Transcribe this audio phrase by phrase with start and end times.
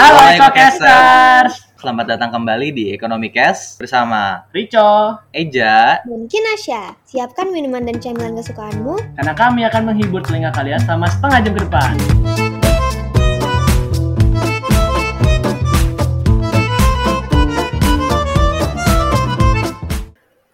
[0.00, 6.00] Halo Ekokasters, Selamat datang kembali di Ekonomi Cash bersama Rico, Eja.
[6.08, 8.96] Mungkin Asya, siapkan minuman dan camilan kesukaanmu.
[8.96, 11.92] karena kami akan menghibur telinga kalian selama setengah jam ke depan.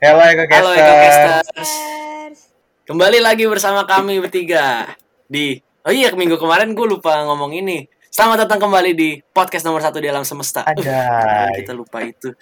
[0.03, 0.59] Halo Ekokasters.
[0.59, 1.49] Halo Ekokasters.
[1.55, 2.39] Yes.
[2.83, 4.91] Kembali lagi bersama kami bertiga
[5.31, 7.87] di Oh iya minggu kemarin gue lupa ngomong ini.
[8.17, 10.65] Selamat datang kembali di podcast nomor satu di alam semesta.
[10.73, 11.53] Uh, Ada.
[11.53, 12.33] kita lupa itu.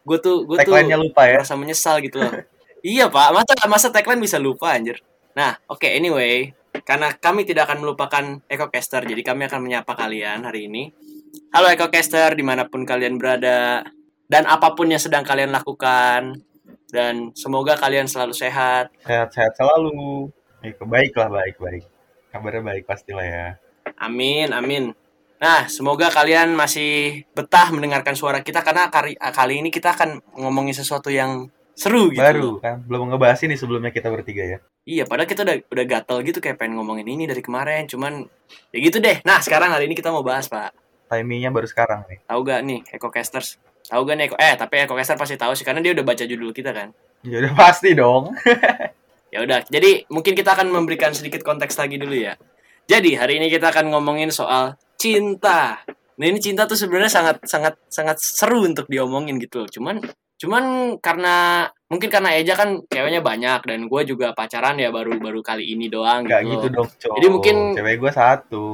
[0.00, 1.36] Gue tuh gue tuh lupa ya.
[1.36, 2.32] merasa menyesal gitu loh.
[2.96, 5.04] iya pak, masa masa tagline bisa lupa anjir.
[5.36, 10.64] Nah oke anyway, karena kami tidak akan melupakan Ekocaster, jadi kami akan menyapa kalian hari
[10.64, 10.96] ini.
[11.52, 13.84] Halo Ekocaster, di mana pun kalian berada
[14.32, 16.40] dan apa pun yang sedang kalian lakukan
[16.88, 20.32] dan semoga kalian selalu sehat Sehat-sehat selalu.
[20.88, 21.84] Baik lah, baik, baik.
[22.32, 23.46] Kabarnya baik pastilah ya.
[24.00, 24.96] Amin, amin.
[25.38, 30.74] Nah, semoga kalian masih betah mendengarkan suara kita karena kali, kali ini kita akan ngomongin
[30.74, 31.46] sesuatu yang
[31.78, 32.18] seru gitu.
[32.18, 34.58] Baru kan, belum ngebahas ini sebelumnya kita bertiga ya.
[34.82, 38.26] Iya, padahal kita udah udah gatel gitu kayak pengen ngomongin ini dari kemarin, cuman
[38.74, 39.22] ya gitu deh.
[39.22, 40.74] Nah, sekarang hari ini kita mau bahas, Pak.
[41.06, 42.18] Timingnya baru sekarang nih.
[42.26, 43.62] Tahu gak nih Ecocasters?
[43.88, 46.50] Tahu gak nih Eco eh tapi Ecocaster pasti tahu sih karena dia udah baca judul
[46.52, 46.92] kita kan.
[47.24, 48.30] Ya udah pasti dong.
[49.28, 52.40] Ya udah, jadi mungkin kita akan memberikan sedikit konteks lagi dulu ya.
[52.88, 55.78] Jadi hari ini kita akan ngomongin soal cinta.
[56.18, 59.62] Nah ini cinta tuh sebenarnya sangat sangat sangat seru untuk diomongin gitu.
[59.62, 59.70] loh.
[59.70, 60.02] Cuman
[60.38, 60.64] cuman
[60.98, 65.66] karena mungkin karena Eja kan ceweknya banyak dan gue juga pacaran ya baru baru kali
[65.72, 66.52] ini doang Enggak gitu.
[66.52, 67.16] gitu dong, cowok.
[67.16, 68.66] Jadi mungkin- cewek gue satu.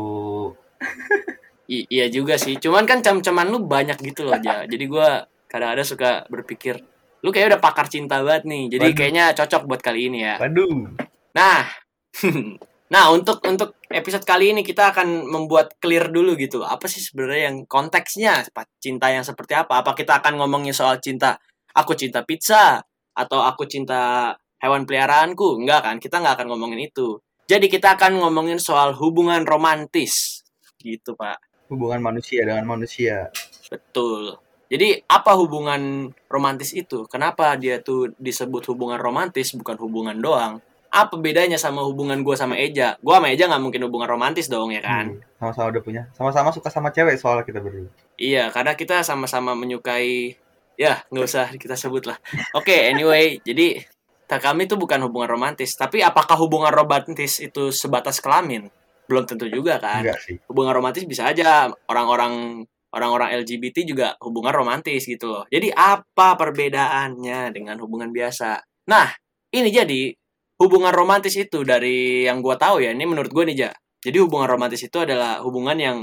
[1.65, 2.57] I- iya juga sih.
[2.57, 4.65] Cuman kan cam-caman lu banyak gitu loh Ja.
[4.73, 5.09] Jadi gue
[5.49, 6.81] kadang-kadang suka berpikir
[7.25, 8.63] lu kayak udah pakar cinta banget nih.
[8.69, 8.97] Jadi Waduh.
[8.97, 10.37] kayaknya cocok buat kali ini ya.
[10.37, 10.93] Waduh.
[11.33, 11.65] Nah,
[12.95, 16.63] nah untuk untuk episode kali ini kita akan membuat clear dulu gitu.
[16.63, 18.47] Apa sih sebenarnya yang konteksnya
[18.79, 19.83] cinta yang seperti apa?
[19.83, 21.43] Apa kita akan ngomongin soal cinta?
[21.75, 22.79] Aku cinta pizza
[23.19, 24.31] atau aku cinta
[24.63, 25.59] hewan peliharaanku?
[25.59, 25.97] Enggak kan?
[25.99, 27.19] Kita nggak akan ngomongin itu.
[27.45, 30.41] Jadi kita akan ngomongin soal hubungan romantis.
[30.81, 31.69] Gitu, Pak.
[31.69, 33.29] Hubungan manusia dengan manusia.
[33.69, 34.41] Betul.
[34.73, 37.05] Jadi apa hubungan romantis itu?
[37.05, 40.65] Kenapa dia tuh disebut hubungan romantis bukan hubungan doang?
[40.95, 42.95] Apa bedanya sama hubungan gue sama Eja?
[43.03, 45.11] Gue sama Eja nggak mungkin hubungan romantis dong ya kan?
[45.11, 46.03] Hmm, Sama-sama udah punya.
[46.15, 47.91] Sama-sama suka sama cewek soalnya kita berdua.
[48.15, 50.39] Iya, karena kita sama-sama menyukai
[50.79, 52.19] ya nggak usah kita sebut lah.
[52.55, 53.83] Oke, anyway, jadi
[54.31, 55.75] tak kami tuh bukan hubungan romantis.
[55.75, 58.71] Tapi apakah hubungan romantis itu sebatas kelamin?
[59.11, 60.01] Belum tentu juga kan?
[60.07, 60.39] Enggak sih.
[60.47, 65.45] hubungan romantis bisa aja orang-orang orang-orang LGBT juga hubungan romantis gitu loh.
[65.51, 68.63] Jadi apa perbedaannya dengan hubungan biasa?
[68.87, 69.11] Nah,
[69.51, 70.15] ini jadi
[70.65, 73.71] hubungan romantis itu dari yang gua tahu ya, ini menurut gue nih Ja.
[74.05, 75.97] Jadi hubungan romantis itu adalah hubungan yang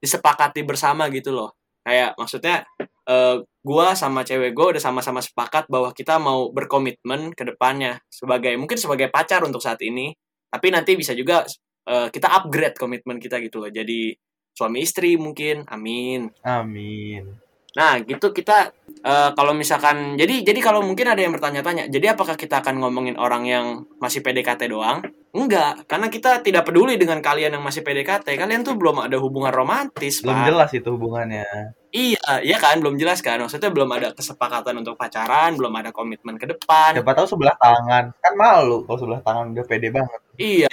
[0.00, 1.52] disepakati bersama gitu loh.
[1.84, 2.64] Kayak maksudnya
[3.08, 8.54] eh gua sama cewek gue udah sama-sama sepakat bahwa kita mau berkomitmen ke depannya sebagai
[8.56, 10.14] mungkin sebagai pacar untuk saat ini,
[10.48, 11.44] tapi nanti bisa juga
[11.88, 13.70] eh, kita upgrade komitmen kita gitu loh.
[13.72, 14.14] Jadi
[14.52, 16.28] suami istri mungkin, amin.
[16.44, 17.36] Amin.
[17.72, 22.38] Nah, gitu kita eh, kalau misalkan jadi jadi kalau mungkin ada yang bertanya-tanya, jadi apakah
[22.38, 23.66] kita akan ngomongin orang yang
[23.98, 25.02] masih PDKT doang?
[25.32, 28.36] Enggak, karena kita tidak peduli dengan kalian yang masih PDKT.
[28.36, 30.46] Kalian tuh belum ada hubungan romantis, Belum Pak.
[30.48, 31.72] jelas itu hubungannya.
[31.92, 33.40] Iya, iya kan, belum jelas kan.
[33.40, 36.96] Maksudnya belum ada kesepakatan untuk pacaran, belum ada komitmen ke depan.
[37.00, 38.12] Siapa tahu sebelah tangan.
[38.16, 40.20] Kan malu kalau sebelah tangan udah pede banget.
[40.40, 40.68] Iya.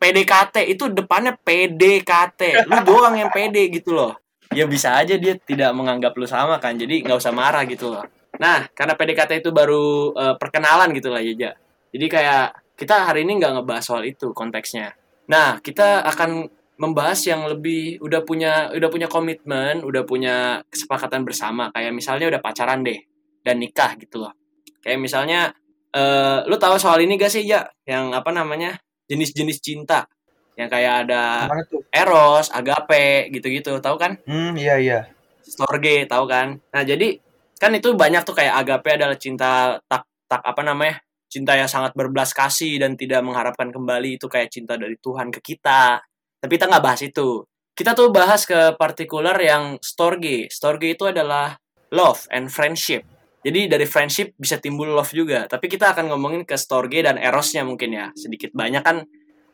[0.00, 2.68] PDKT itu depannya PDKT.
[2.68, 4.12] Lu doang yang pede gitu loh.
[4.54, 6.78] Ya bisa aja dia tidak menganggap lu sama kan.
[6.78, 8.06] Jadi nggak usah marah gitu loh.
[8.38, 11.52] Nah, karena PDKT itu baru eh, perkenalan gitu lah ya, Ja.
[11.94, 14.94] Jadi kayak kita hari ini nggak ngebahas soal itu konteksnya.
[15.30, 21.70] Nah, kita akan membahas yang lebih udah punya udah punya komitmen, udah punya kesepakatan bersama.
[21.70, 22.98] Kayak misalnya udah pacaran deh
[23.46, 24.34] dan nikah gitu loh.
[24.82, 25.54] Kayak misalnya
[25.94, 27.62] eh lu tahu soal ini gak sih, Ja?
[27.86, 28.74] Yang apa namanya?
[29.04, 30.08] jenis-jenis cinta
[30.54, 31.50] yang kayak ada
[31.90, 34.18] eros, agape, gitu-gitu, tahu kan?
[34.26, 35.00] Hmm, iya iya.
[35.42, 36.58] Storge, tahu kan?
[36.72, 37.18] Nah jadi
[37.58, 41.02] kan itu banyak tuh kayak agape adalah cinta tak tak apa namanya?
[41.26, 45.42] Cinta yang sangat berbelas kasih dan tidak mengharapkan kembali itu kayak cinta dari Tuhan ke
[45.42, 45.98] kita.
[46.38, 47.42] Tapi kita nggak bahas itu.
[47.74, 50.46] Kita tuh bahas ke partikular yang storge.
[50.46, 51.58] Storge itu adalah
[51.90, 53.02] love and friendship.
[53.44, 55.50] Jadi dari friendship bisa timbul love juga.
[55.50, 58.06] Tapi kita akan ngomongin ke storge dan erosnya mungkin ya.
[58.14, 59.02] Sedikit banyak kan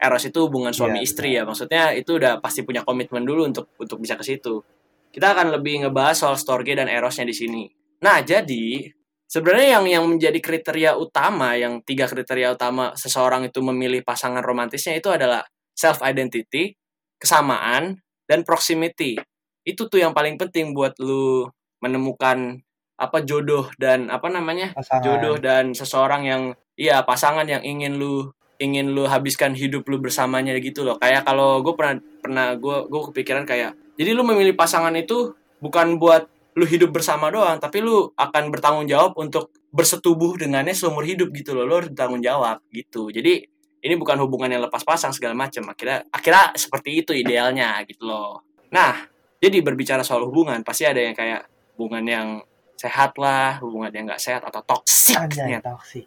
[0.01, 1.45] eros itu hubungan suami Iya, istri ya.
[1.45, 4.65] Maksudnya itu udah pasti punya komitmen dulu untuk untuk bisa ke situ.
[5.13, 7.69] Kita akan lebih ngebahas soal storge dan erosnya di sini.
[8.01, 8.89] Nah, jadi
[9.29, 14.97] sebenarnya yang yang menjadi kriteria utama, yang tiga kriteria utama seseorang itu memilih pasangan romantisnya
[14.97, 15.45] itu adalah
[15.77, 16.73] self identity,
[17.21, 19.21] kesamaan, dan proximity.
[19.61, 21.45] itu tuh yang paling penting buat lu
[21.85, 22.65] menemukan
[22.97, 25.05] apa jodoh dan apa namanya Pasangan.
[25.05, 26.43] jodoh dan seseorang yang
[26.81, 31.01] iya pasangan yang ingin lu ingin lu habiskan hidup lu bersamanya gitu loh.
[31.01, 35.33] Kayak kalau gue pernah pernah gue gue kepikiran kayak jadi lu memilih pasangan itu
[35.65, 41.09] bukan buat lu hidup bersama doang tapi lu akan bertanggung jawab untuk bersetubuh dengannya seumur
[41.09, 41.65] hidup gitu loh.
[41.65, 43.09] Lu harus bertanggung jawab gitu.
[43.09, 43.49] Jadi
[43.81, 48.45] ini bukan hubungan yang lepas pasang segala macam akhirnya akhirnya seperti itu idealnya gitu loh.
[48.77, 49.09] Nah
[49.41, 51.49] jadi berbicara soal hubungan pasti ada yang kayak
[51.81, 52.29] hubungan yang
[52.77, 56.05] sehat lah hubungan yang nggak sehat atau toksik Anjay, toksik.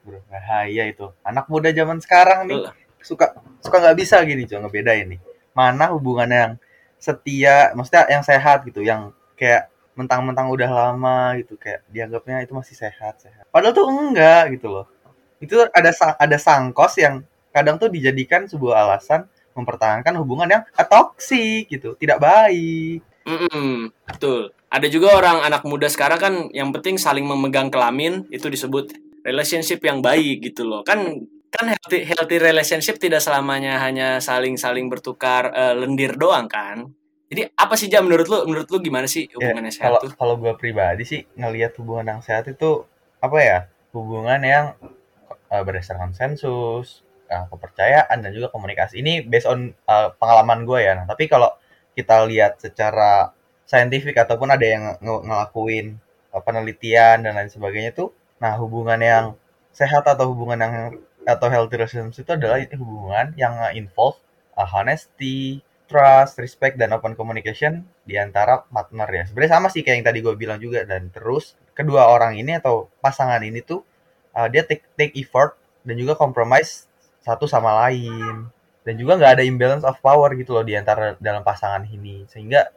[0.00, 1.12] Bro, bahaya itu.
[1.20, 2.72] Anak muda zaman sekarang nih Betul.
[3.04, 3.26] suka
[3.60, 5.20] suka nggak bisa gini, coba ngebedain nih.
[5.52, 6.52] Mana hubungan yang
[6.96, 12.76] setia, maksudnya yang sehat gitu, yang kayak mentang-mentang udah lama gitu, kayak dianggapnya itu masih
[12.76, 13.44] sehat, sehat.
[13.52, 14.86] Padahal tuh enggak gitu loh.
[15.40, 21.98] Itu ada ada sangkos yang kadang tuh dijadikan sebuah alasan mempertahankan hubungan yang toksik gitu,
[22.00, 23.04] tidak baik.
[23.28, 24.54] Mm-mm, betul.
[24.70, 28.94] Ada juga orang anak muda sekarang kan yang penting saling memegang kelamin itu disebut
[29.24, 30.84] relationship yang baik gitu loh.
[30.84, 36.86] Kan kan healthy healthy relationship tidak selamanya hanya saling-saling bertukar eh, lendir doang kan.
[37.30, 38.38] Jadi apa sih Jam menurut lu?
[38.50, 40.10] Menurut lu gimana sih hubungannya sehat kalau tuh?
[40.18, 42.82] kalau gue pribadi sih ngelihat hubungan yang sehat itu
[43.22, 43.58] apa ya
[43.94, 44.66] hubungan yang
[45.50, 50.98] uh, berdasarkan sensus uh, kepercayaan dan juga komunikasi ini based on uh, pengalaman gue ya
[50.98, 51.50] nah, tapi kalau
[51.94, 53.34] kita lihat secara
[53.66, 55.86] saintifik ataupun ada yang nge- ngelakuin
[56.34, 59.26] uh, penelitian dan lain sebagainya tuh nah hubungan yang
[59.70, 60.74] sehat atau hubungan yang
[61.28, 64.16] atau healthy relationship itu adalah hubungan yang involve
[64.56, 65.60] uh, honesty
[65.90, 69.22] trust, respect, dan open communication di antara partner ya.
[69.26, 70.86] Sebenarnya sama sih kayak yang tadi gue bilang juga.
[70.86, 73.82] Dan terus kedua orang ini atau pasangan ini tuh
[74.38, 76.86] uh, dia take, take effort dan juga compromise
[77.26, 78.46] satu sama lain.
[78.86, 82.22] Dan juga nggak ada imbalance of power gitu loh di antara dalam pasangan ini.
[82.30, 82.70] Sehingga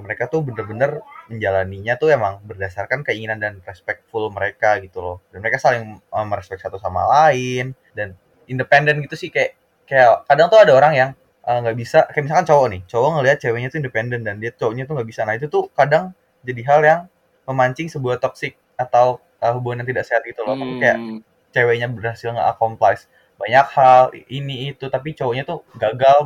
[0.00, 5.16] mereka tuh bener-bener menjalaninya tuh emang berdasarkan keinginan dan respectful mereka gitu loh.
[5.30, 8.16] Dan mereka saling uh, merespek satu sama lain dan
[8.50, 11.10] independen gitu sih kayak kayak kadang tuh ada orang yang
[11.44, 14.84] uh, nggak bisa kayak misalkan cowok nih cowok ngelihat ceweknya tuh independen dan dia cowoknya
[14.88, 15.20] tuh nggak bisa.
[15.28, 16.12] Nah itu tuh kadang
[16.44, 17.00] jadi hal yang
[17.48, 20.56] memancing sebuah toxic atau uh, hubungan yang tidak sehat gitu loh.
[20.56, 20.98] Hmm, kayak
[21.54, 23.06] ceweknya berhasil nggak accomplish
[23.38, 26.22] banyak hal ini itu tapi cowoknya tuh gagal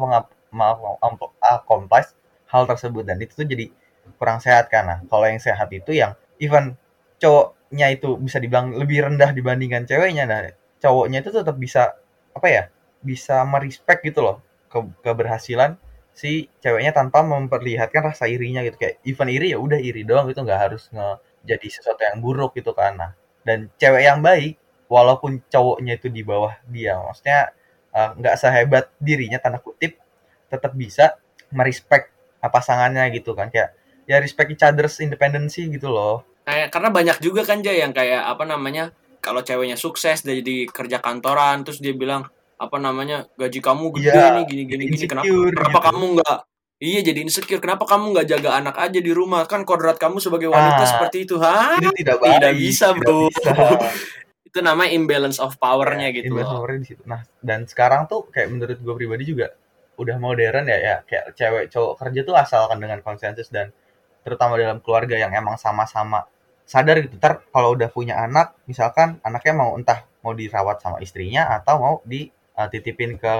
[1.41, 2.09] accomplish
[2.49, 3.69] hal tersebut dan itu tuh jadi
[4.17, 6.75] kurang sehat nah kalau yang sehat itu yang even
[7.21, 10.41] cowoknya itu bisa dibilang lebih rendah dibandingkan ceweknya nah
[10.81, 11.95] cowoknya itu tetap bisa
[12.33, 12.63] apa ya
[13.05, 14.37] bisa merespek gitu loh
[14.69, 15.79] ke keberhasilan
[16.19, 18.75] si ceweknya tanpa memperlihatkan rasa irinya gitu.
[18.75, 22.59] Kayak even iri ya udah iri doang gitu nggak harus nge jadi sesuatu yang buruk
[22.59, 22.99] gitu kan.
[22.99, 23.11] Nah
[23.47, 24.59] dan cewek yang baik
[24.91, 27.55] walaupun cowoknya itu di bawah dia maksudnya
[27.95, 29.95] eh, nggak sehebat dirinya tanda kutip
[30.51, 31.17] tetap bisa
[31.55, 33.75] merespek uh, pasangannya gitu kan kayak
[34.07, 38.25] ya respect each other's independency gitu loh kayak karena banyak juga kan Jay yang kayak
[38.25, 42.25] apa namanya kalau ceweknya sukses dia jadi kerja kantoran terus dia bilang
[42.57, 45.87] apa namanya gaji kamu gede Iya, nih gini gini gini kenapa insecure kenapa gitu.
[45.91, 46.37] kamu nggak
[46.79, 50.49] iya jadi insecure kenapa kamu nggak jaga anak aja di rumah kan kodrat kamu sebagai
[50.49, 53.51] wanita Ah, seperti itu ha tidak baik tidak bisa tidak bro bisa.
[54.49, 57.03] itu namanya imbalance of powernya Ya, gitu imbalance loh powernya di situ.
[57.05, 59.53] Nah, dan sekarang tuh kayak menurut gue pribadi juga
[59.99, 63.75] udah modern ya, ya kayak cewek cowok kerja tuh asalkan dengan konsensus dan
[64.23, 66.27] terutama dalam keluarga yang emang sama-sama
[66.69, 67.17] sadar gitu.
[67.17, 71.95] Ntar kalau udah punya anak, misalkan anaknya mau entah mau dirawat sama istrinya atau mau
[72.05, 73.33] dititipin ke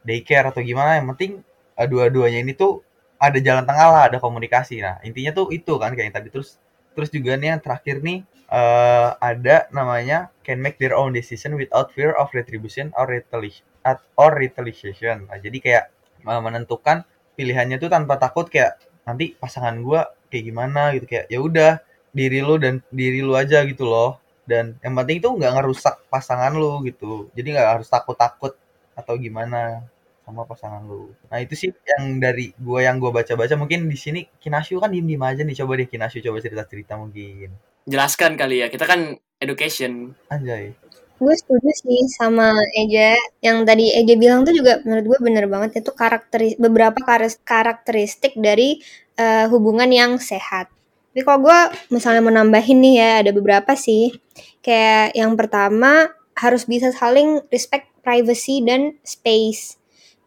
[0.00, 1.44] daycare atau gimana, yang penting
[1.76, 2.80] eh, dua-duanya ini tuh
[3.20, 4.80] ada jalan tengah lah, ada komunikasi.
[4.80, 6.56] Nah, intinya tuh itu kan kayak yang tadi terus
[6.96, 11.92] terus juga nih yang terakhir nih eh, ada namanya can make their own decision without
[11.92, 13.68] fear of retribution or retaliation
[14.16, 15.28] or retaliation.
[15.28, 15.84] Nah, jadi kayak
[16.24, 17.04] menentukan
[17.36, 18.76] pilihannya tuh tanpa takut kayak
[19.08, 21.72] nanti pasangan gua kayak gimana gitu kayak ya udah
[22.14, 24.18] diri lu dan diri lu aja gitu loh.
[24.46, 27.30] Dan yang penting itu nggak ngerusak pasangan lu gitu.
[27.38, 28.54] Jadi nggak harus takut-takut
[28.98, 29.86] atau gimana
[30.26, 31.10] sama pasangan lu.
[31.30, 35.22] Nah, itu sih yang dari gua yang gua baca-baca mungkin di sini Kinashu kan diem-diem
[35.22, 37.50] aja nih coba deh Kinashu coba cerita-cerita mungkin.
[37.88, 40.76] jelaskan kali ya kita kan education Anjay.
[41.20, 42.48] Gue setuju sih sama
[42.80, 43.12] Eja.
[43.44, 45.84] Yang tadi Eja bilang tuh juga menurut gue bener banget.
[45.84, 46.96] Itu karakteris beberapa
[47.44, 48.80] karakteristik dari
[49.20, 50.72] eh, hubungan yang sehat.
[51.12, 51.58] Tapi kalau gue
[51.92, 54.16] misalnya mau nambahin nih ya, ada beberapa sih.
[54.64, 56.08] Kayak yang pertama
[56.40, 59.76] harus bisa saling respect privacy dan space.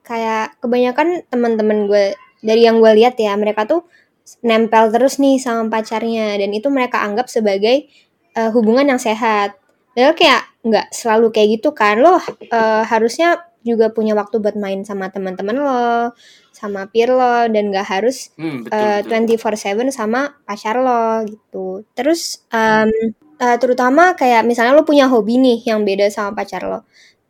[0.06, 2.14] Kayak kebanyakan teman-teman gue
[2.46, 3.82] dari yang gue lihat ya, mereka tuh
[4.46, 7.90] nempel terus nih sama pacarnya dan itu mereka anggap sebagai
[8.38, 9.58] eh, hubungan yang sehat.
[9.98, 12.00] Padahal kayak nggak selalu kayak gitu kan.
[12.03, 12.20] Lo
[12.51, 16.12] eh, harusnya juga punya waktu buat main sama teman-teman lo,
[16.51, 19.10] sama peer lo dan gak harus Hmm, eh, betul.
[19.10, 21.84] 24/7 sama pacar lo gitu.
[21.96, 22.89] Terus em,
[23.39, 26.84] eh, terutama kayak misalnya lo punya hobi nih yang beda sama pacar lo.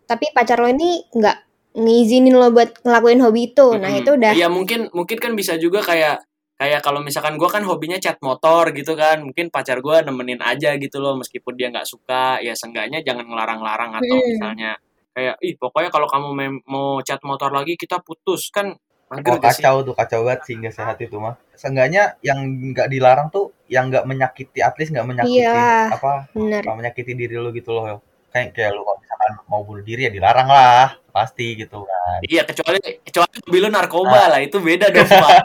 [0.10, 1.38] Tapi pacar lo ini nggak
[1.78, 3.68] ngizinin lo buat ngelakuin hobi itu.
[3.82, 4.02] Nah, Mm-mm.
[4.06, 6.22] itu udah Iya mungkin mungkin kan bisa juga kayak
[6.54, 10.78] kayak kalau misalkan gua kan hobinya cat motor gitu kan mungkin pacar gua nemenin aja
[10.78, 14.28] gitu loh meskipun dia nggak suka ya seenggaknya jangan ngelarang-larang atau Hmm.
[14.38, 14.72] misalnya
[15.14, 16.28] kayak ih pokoknya kalau kamu
[16.66, 18.74] mau cat motor lagi kita putus kan
[19.14, 21.38] mager sih kacau tuh kacau banget sih nggak sehat itu mah.
[21.54, 22.42] Seenggaknya yang
[22.74, 25.94] nggak dilarang tuh yang nggak menyakiti, at least nggak menyakiti Iya.
[25.94, 28.02] apa nggak menyakiti diri lu gitu loh.
[28.34, 32.20] Kayak kayak lu kalau misalkan mau bunuh diri ya dilarang lah pasti gitu kan.
[32.28, 35.44] iya kecuali kecuali hobi lu narkoba lah itu beda dong pak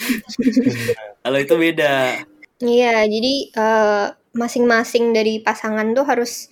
[1.24, 1.94] kalau itu beda
[2.62, 4.06] Iya, jadi eh,
[4.38, 6.46] masing-masing dari pasangan tuh harus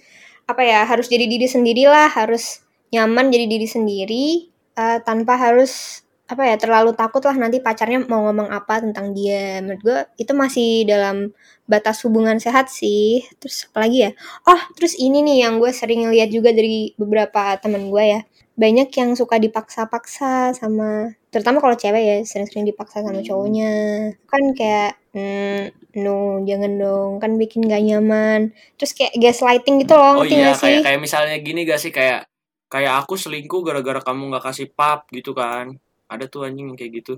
[0.50, 0.82] apa ya?
[0.82, 6.56] Harus jadi diri sendiri lah, harus nyaman jadi diri sendiri eh, tanpa harus apa ya
[6.56, 9.58] terlalu takut lah nanti pacarnya mau ngomong apa tentang dia.
[9.58, 11.34] Menurut gue itu masih dalam
[11.66, 13.26] batas hubungan sehat sih.
[13.42, 14.10] Terus apa lagi ya?
[14.46, 18.20] Oh, terus ini nih yang gue sering lihat juga dari beberapa temen gue ya.
[18.54, 23.70] Banyak yang suka dipaksa-paksa sama terutama kalau cewek ya sering-sering dipaksa sama cowoknya
[24.26, 25.70] kan kayak hmm,
[26.02, 30.58] no jangan dong kan bikin gak nyaman terus kayak gaslighting gitu loh oh iya gak
[30.58, 32.26] sih kayak kayak misalnya gini gak sih kayak
[32.66, 35.78] kayak aku selingkuh gara-gara kamu nggak kasih pap gitu kan
[36.10, 37.12] ada tuh anjing yang kayak gitu.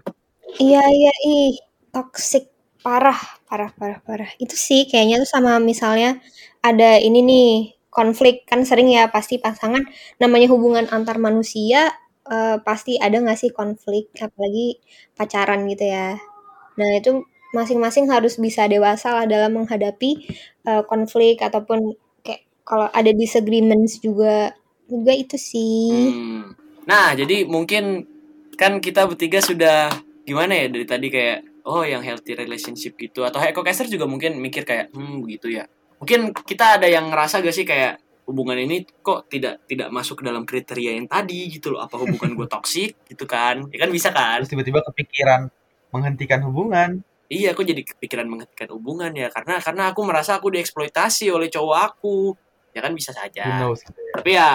[0.61, 1.57] Iya iya ih
[1.89, 2.53] toxic.
[2.83, 4.31] Parah parah parah parah.
[4.43, 6.21] Itu sih kayaknya tuh sama misalnya
[6.61, 7.49] ada ini nih
[7.89, 8.45] konflik.
[8.45, 9.87] Kan sering ya pasti pasangan
[10.21, 11.95] namanya hubungan antar manusia
[12.29, 14.13] eh, pasti ada nggak sih konflik?
[14.19, 14.83] Apalagi
[15.17, 16.19] pacaran gitu ya.
[16.77, 17.25] Nah itu
[17.57, 20.11] masing-masing harus bisa dewasa lah dalam menghadapi
[20.69, 21.97] eh, konflik ataupun
[22.27, 24.53] kayak kalau ada disagreements juga.
[24.91, 25.89] Juga itu sih.
[26.13, 26.53] Hmm.
[26.85, 28.12] Nah, jadi mungkin
[28.63, 29.91] kan kita bertiga sudah
[30.23, 34.39] gimana ya dari tadi kayak oh yang healthy relationship gitu atau Eko Caster juga mungkin
[34.39, 35.67] mikir kayak hmm begitu ya.
[35.99, 40.25] Mungkin kita ada yang ngerasa gak sih kayak hubungan ini kok tidak tidak masuk ke
[40.27, 41.83] dalam kriteria yang tadi gitu loh.
[41.83, 43.67] Apa hubungan gue toksik gitu kan?
[43.75, 44.47] Ya kan bisa kan?
[44.47, 45.51] Tiba-tiba kepikiran
[45.91, 47.03] menghentikan hubungan.
[47.33, 51.79] Iya, aku jadi kepikiran menghentikan hubungan ya karena karena aku merasa aku dieksploitasi oleh cowok
[51.83, 52.35] aku.
[52.73, 53.43] Ya kan bisa saja.
[53.43, 54.13] gitu ya.
[54.17, 54.49] tapi ya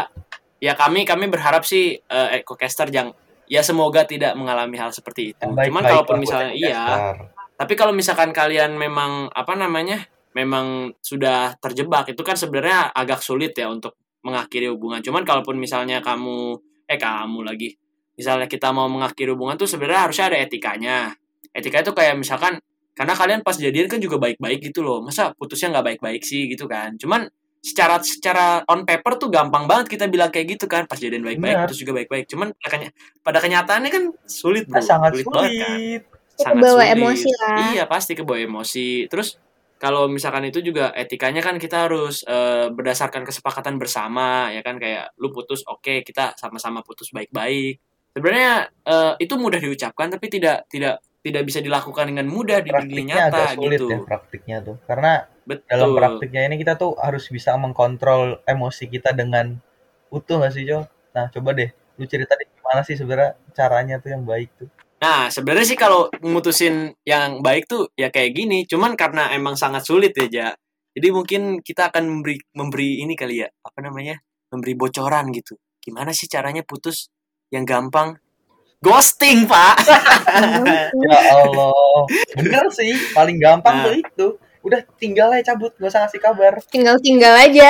[0.58, 3.14] ya kami kami berharap sih eh EcoCaster yang
[3.48, 5.44] ya semoga tidak mengalami hal seperti itu.
[5.44, 7.16] Yang Cuman kalaupun misalnya iya,
[7.56, 10.04] tapi kalau misalkan kalian memang apa namanya
[10.38, 15.02] memang sudah terjebak itu kan sebenarnya agak sulit ya untuk mengakhiri hubungan.
[15.02, 17.76] Cuman kalaupun misalnya kamu eh kamu lagi
[18.18, 20.98] misalnya kita mau mengakhiri hubungan tuh sebenarnya harusnya ada etikanya.
[21.54, 22.58] Etika itu kayak misalkan
[22.98, 25.06] karena kalian pas jadian kan juga baik-baik gitu loh.
[25.06, 26.98] Masa putusnya nggak baik-baik sih gitu kan.
[26.98, 27.30] Cuman
[27.68, 31.68] secara secara on paper tuh gampang banget kita bilang kayak gitu kan pas jadian baik-baik
[31.68, 32.26] putus juga baik-baik.
[32.32, 34.80] Cuman pada kenya- pada kenyataannya kan sulit bro.
[34.80, 36.02] Nah, sangat banget kan sulit.
[36.38, 36.96] sangat kebawa sulit.
[36.96, 37.58] emosi lah.
[37.74, 38.90] Iya pasti kebawa emosi.
[39.12, 39.30] Terus
[39.78, 45.14] kalau misalkan itu juga etikanya kan kita harus eh, berdasarkan kesepakatan bersama ya kan kayak
[45.20, 47.78] lu putus oke kita sama-sama putus baik-baik.
[48.16, 52.80] Sebenarnya eh, itu mudah diucapkan tapi tidak tidak tidak bisa dilakukan dengan mudah di dunia
[52.80, 53.88] Praktiknya nyata agak sulit gitu.
[53.92, 54.76] ya praktiknya tuh.
[54.88, 55.12] Karena
[55.48, 55.64] Betul.
[55.72, 59.56] dalam praktiknya ini kita tuh harus bisa mengkontrol emosi kita dengan
[60.12, 60.84] utuh gak sih Jo?
[61.16, 64.68] Nah coba deh, lu cerita deh gimana sih sebenarnya caranya tuh yang baik tuh.
[64.98, 69.86] Nah, sebenarnya sih kalau mutusin yang baik tuh ya kayak gini, cuman karena emang sangat
[69.86, 70.50] sulit ya, Ja.
[70.98, 74.18] Jadi mungkin kita akan memberi memberi ini kali ya, apa namanya?
[74.50, 75.54] Memberi bocoran gitu.
[75.78, 77.14] Gimana sih caranya putus
[77.54, 78.18] yang gampang?
[78.82, 79.86] Ghosting, Pak.
[81.06, 82.02] Ya Allah,
[82.34, 83.86] bener sih, paling gampang Nah.
[83.86, 84.28] tuh itu.
[84.64, 86.54] Udah tinggal aja cabut, gak usah ngasih kabar.
[86.68, 87.70] tinggal-tinggal aja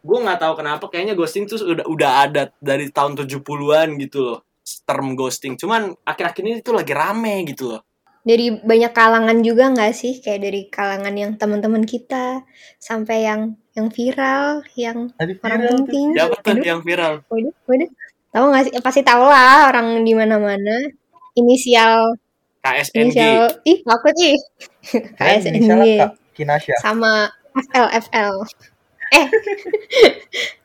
[0.00, 4.38] Gue nggak tahu kenapa kayaknya ghosting tuh udah udah ada dari tahun 70-an gitu loh.
[4.84, 5.54] Term ghosting.
[5.54, 7.82] Cuman akhir-akhir ini tuh lagi rame gitu loh.
[8.20, 12.44] dari banyak kalangan juga nggak sih kayak dari kalangan yang teman-teman kita
[12.76, 17.14] sampai yang yang viral yang orang viral penting Siapa tuh Aduh, yang viral?
[17.32, 17.88] waduh, waduh.
[18.28, 20.76] tahu nggak sih pasti tahu lah orang di mana-mana
[21.32, 22.12] inisial
[22.60, 23.16] KSNG.
[23.16, 24.36] inisial ih takut ih
[25.16, 25.70] Kirain KSNG
[26.36, 26.76] Kinasya.
[26.80, 27.28] sama
[27.72, 28.34] FL FL
[29.10, 29.26] eh.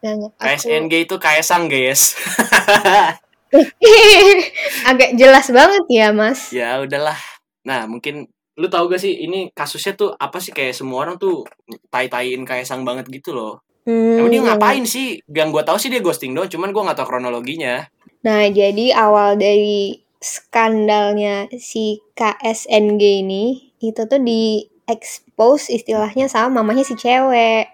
[0.05, 2.13] Aku- KSNG itu Kaisang, guys.
[4.89, 6.53] agak jelas banget ya mas.
[6.53, 7.17] Ya udahlah.
[7.65, 10.53] Nah mungkin lu tahu gak sih ini kasusnya tuh apa sih?
[10.53, 11.41] Kayak semua orang tuh
[11.89, 13.65] tai-taiin Kaisang banget gitu loh.
[13.85, 14.45] Hmm, emang dia iya.
[14.53, 15.21] ngapain sih?
[15.29, 17.85] Yang gua tahu sih dia ghosting doang cuman gua nggak tahu kronologinya.
[18.25, 26.81] Nah, jadi awal dari skandalnya si KSNG ini itu tuh di expose istilahnya sama mamanya
[26.81, 27.69] si cewek.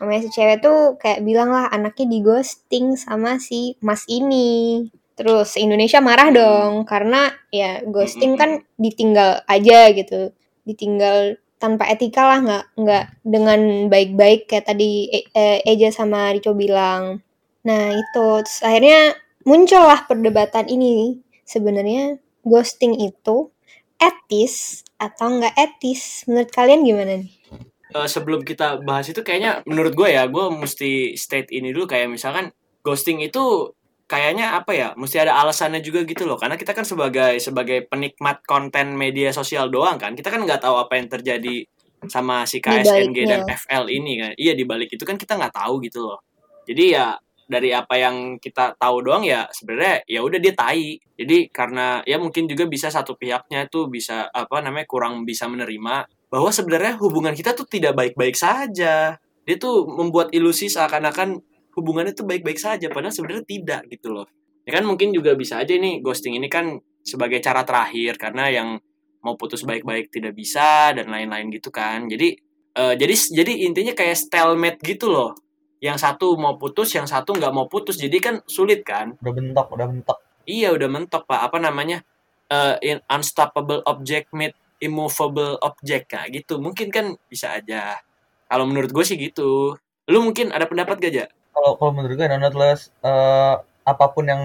[0.00, 4.88] Mamanya si cewek tuh kayak bilang lah anaknya di ghosting sama si mas ini.
[5.12, 10.32] Terus Indonesia marah dong karena ya ghosting kan ditinggal aja gitu,
[10.64, 13.60] ditinggal tanpa etika lah nggak nggak dengan
[13.92, 17.20] baik-baik kayak tadi E- eh, Eja sama Rico bilang.
[17.68, 19.12] Nah itu terus akhirnya
[19.44, 23.50] muncullah perdebatan ini sebenarnya ghosting itu
[23.98, 26.22] etis atau nggak etis?
[26.30, 27.34] Menurut kalian gimana nih?
[27.90, 31.90] Eh, sebelum kita bahas itu kayaknya menurut gue ya gue mesti state ini dulu.
[31.90, 32.54] Kayak misalkan
[32.86, 33.74] ghosting itu
[34.06, 36.38] kayaknya apa ya mesti ada alasannya juga gitu loh.
[36.38, 40.14] Karena kita kan sebagai sebagai penikmat konten media sosial doang kan.
[40.14, 41.66] Kita kan nggak tahu apa yang terjadi
[42.08, 43.44] sama si KSNG dan.
[43.44, 44.32] FL ini kan.
[44.38, 46.22] Iya di balik itu kan kita nggak tahu gitu loh.
[46.64, 47.18] Jadi ya
[47.50, 51.02] dari apa yang kita tahu doang ya sebenarnya ya udah dia tai.
[51.18, 56.06] Jadi karena ya mungkin juga bisa satu pihaknya tuh bisa apa namanya kurang bisa menerima
[56.30, 59.18] bahwa sebenarnya hubungan kita tuh tidak baik-baik saja.
[59.18, 61.42] Dia tuh membuat ilusi seakan-akan
[61.74, 64.30] hubungannya tuh baik-baik saja padahal sebenarnya tidak gitu loh.
[64.62, 68.68] Ya kan mungkin juga bisa aja nih ghosting ini kan sebagai cara terakhir karena yang
[69.26, 72.06] mau putus baik-baik tidak bisa dan lain-lain gitu kan.
[72.06, 72.38] Jadi
[72.78, 75.34] eh, jadi jadi intinya kayak stalemate gitu loh
[75.80, 77.96] yang satu mau putus yang satu nggak mau putus.
[77.96, 79.16] Jadi kan sulit kan?
[79.24, 80.18] Udah bentok udah bentok
[80.50, 81.40] iya udah mentok pak.
[81.40, 82.04] Apa namanya?
[82.50, 86.12] Eh, in unstoppable object meet immovable object.
[86.12, 86.58] Kayak gitu.
[86.58, 87.96] Mungkin kan bisa aja.
[88.50, 89.78] Kalau menurut gue sih gitu.
[90.10, 91.26] Lu mungkin ada pendapat gak ja?
[91.54, 93.54] Kalau kalau menurut gue nonetheless eh,
[93.86, 94.42] apa pun yang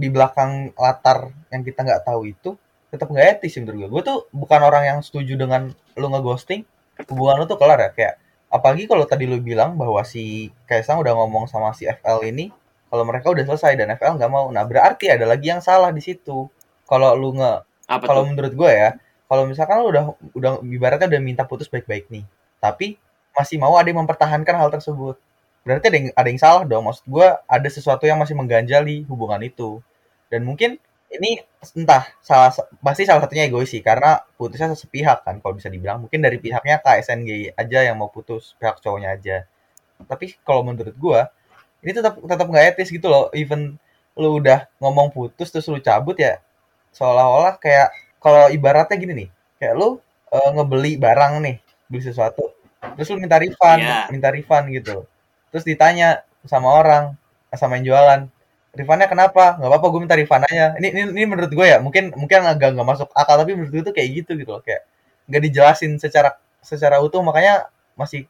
[0.00, 2.56] di belakang latar yang kita nggak tahu itu
[2.88, 6.62] tetap nggak etis menurut gue gue tuh bukan orang yang setuju dengan lu ngeghosting.
[7.10, 8.14] Hubungan lu tuh kelar ya kayak
[8.50, 12.50] apalagi kalau tadi lu bilang bahwa si Kaisang udah ngomong sama si FL ini
[12.90, 14.50] kalau mereka udah selesai dan FL nggak mau.
[14.50, 16.50] Nah berarti ada lagi yang salah di situ.
[16.90, 17.52] Kalau lu nge
[18.02, 18.98] kalau menurut gue ya
[19.30, 20.04] kalau misalkan lu udah
[20.34, 22.26] udah ibaratnya udah minta putus baik-baik nih
[22.58, 22.98] tapi
[23.34, 25.16] masih mau ada yang mempertahankan hal tersebut.
[25.64, 26.84] Berarti ada yang ada yang salah dong.
[26.90, 29.80] Maksud gue ada sesuatu yang masih mengganjal di hubungan itu.
[30.28, 30.76] Dan mungkin
[31.10, 31.42] ini
[31.76, 32.50] entah salah
[32.82, 35.98] pasti salah satunya egois sih karena putusnya sepihak kan kalau bisa dibilang.
[36.06, 39.36] Mungkin dari pihaknya KSNG aja yang mau putus pihak cowoknya aja.
[40.06, 41.20] Tapi kalau menurut gue
[41.84, 43.28] ini tetap tetap nggak etis gitu loh.
[43.36, 43.76] Even
[44.18, 46.38] lu udah ngomong putus terus lu cabut ya
[46.94, 47.88] seolah-olah kayak
[48.20, 49.28] kalau ibaratnya gini nih
[49.62, 49.88] kayak lu
[50.34, 51.56] eh, ngebeli barang nih
[51.90, 52.52] beli sesuatu
[52.98, 53.98] terus lu minta refund Iya.
[54.12, 55.06] minta refund gitu.
[55.54, 57.04] Terus ditanya sama orang
[57.54, 58.20] sama yang jualan
[58.74, 59.58] refundnya kenapa?
[59.58, 62.88] Nggak apa-apa gue minta aja ini, ini ini menurut gue ya mungkin mungkin agak nggak
[62.88, 64.62] masuk akal tapi menurut gue tuh kayak gitu gitu loh.
[64.62, 64.86] Kayak
[65.30, 68.26] nggak dijelasin secara secara utuh makanya masih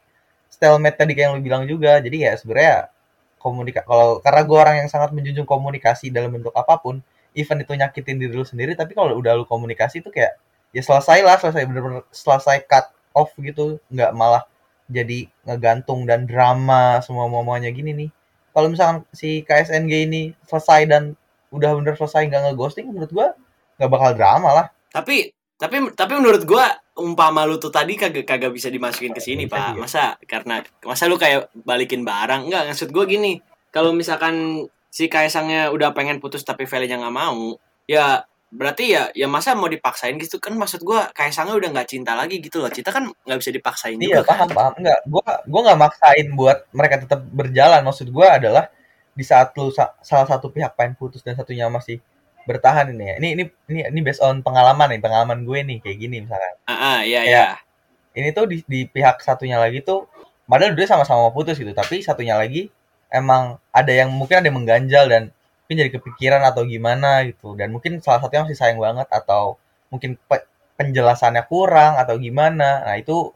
[0.52, 2.00] stalemate tadi kayak yang lu bilang juga.
[2.00, 2.88] Jadi ya sebenarnya
[3.40, 7.00] komunika kalau karena gue orang yang sangat menjunjung komunikasi dalam bentuk apa pun
[7.32, 10.36] even itu nyakitin diri lu sendiri tapi kalau udah lu komunikasi tuh kayak
[10.76, 13.80] ya selesai lah selesai bener-bener selesai cut off gitu.
[13.92, 14.44] Nggak malah
[14.90, 18.10] jadi ngegantung dan drama semua semuanya gini nih
[18.50, 21.14] kalau misalkan si KSNG ini selesai dan
[21.50, 23.28] udah bener selesai nggak ngeghosting menurut gua
[23.78, 24.66] nggak bakal drama lah.
[24.90, 29.44] Tapi tapi tapi menurut gua umpama lu tuh tadi kagak kagak bisa dimasukin ke sini
[29.48, 29.66] Bisa pak.
[29.72, 29.80] juga.
[29.80, 32.48] masa karena masa lu kayak balikin barang?
[32.48, 33.40] Enggak maksud gua gini.
[33.70, 37.54] Kalau misalkan si kaisangnya udah pengen putus tapi Vele-nya nggak mau
[37.86, 40.42] ya berarti ya ya masa mau dipaksain gitu?
[40.42, 42.70] Kan maksud gua kaisangnya udah nggak cinta lagi gitu loh.
[42.70, 44.44] Cinta kan nggak bisa dipaksain iya juga kan?
[44.44, 44.72] paham paham.
[44.82, 47.80] Nggak gua gua nggak maksain buat mereka tetap berjalan.
[47.86, 48.68] Maksud gua adalah
[49.14, 52.02] di saat lu sa- salah satu pihak pengen putus dan satunya masih
[52.48, 53.14] bertahan ini ya.
[53.22, 56.54] Ini ini ini ini based on pengalaman nih pengalaman gue nih kayak gini misalkan.
[56.66, 57.46] Ah ah, iya Kayak- iya.
[58.18, 60.08] ini tuh di, di pihak satunya lagi tuh
[60.50, 61.70] padahal dia sama-sama putus gitu.
[61.70, 62.72] Tapi satunya lagi
[63.12, 65.22] emang ada yang mungkin ada yang mengganjal dan
[65.70, 67.54] mungkin jadi kepikiran atau gimana gitu.
[67.54, 69.54] Dan mungkin salah satunya masih sayang banget atau
[69.94, 70.42] mungkin pe-
[70.74, 72.82] penjelasannya kurang atau gimana.
[72.82, 73.30] Nah itu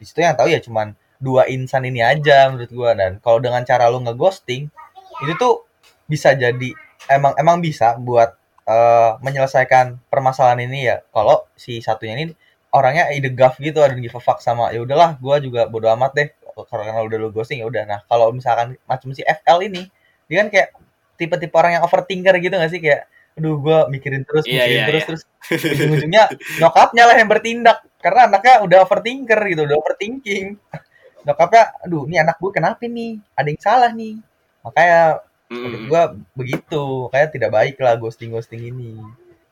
[0.00, 2.90] di situ yang tahu ya cuman dua insan ini aja menurut gua.
[2.98, 4.66] Dan kalau dengan cara lu ngeghosting
[5.22, 5.62] itu tuh
[6.10, 6.70] bisa jadi
[7.10, 8.34] emang emang bisa buat
[8.66, 10.96] eh, menyelesaikan permasalahan ini ya.
[11.14, 12.34] Kalau si satunya ini
[12.74, 16.12] orangnya ide gaf gitu dan give a fuck sama ya udahlah gua juga bodo amat
[16.18, 16.28] deh.
[16.56, 17.84] Karena udah lu ghosting ya udah.
[17.84, 19.86] Nah kalau misalkan macam si FL ini
[20.26, 20.68] dia kan kayak
[21.16, 24.84] tipe-tipe orang yang overthinker gitu gak sih kayak aduh gua mikirin terus Iya, mikirin iya,
[24.88, 25.08] terus iya.
[25.08, 25.22] terus
[25.76, 26.24] ujung-ujungnya
[26.60, 30.46] nyokapnya lah yang bertindak karena anaknya udah overthinker gitu udah overthinking
[31.26, 34.20] nyokapnya aduh ini anak gue kenapa nih ada yang salah nih
[34.64, 35.86] makanya Mm.
[35.86, 38.98] gua begitu kayak tidak baik lah ghosting ghosting ini